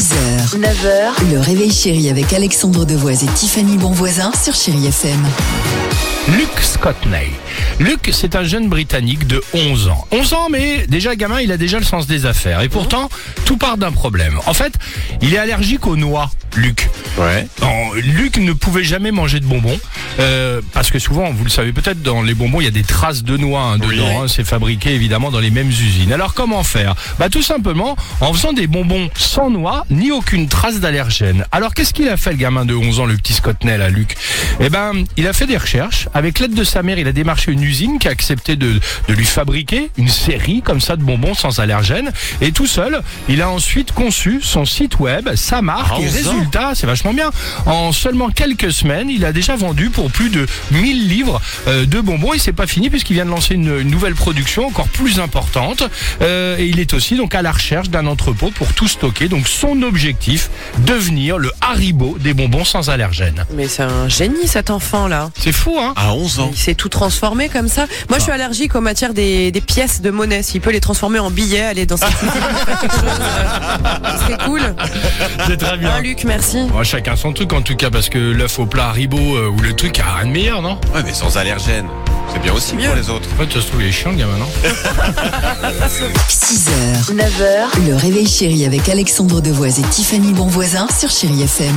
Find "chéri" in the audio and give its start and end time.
1.70-2.08, 4.54-4.86, 88.28-88.64, 91.10-91.42